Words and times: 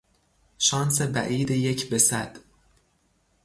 شانس 0.57 1.01
بعید 1.01 1.51
یک 1.51 1.89
به 1.89 1.97
صد 1.97 2.37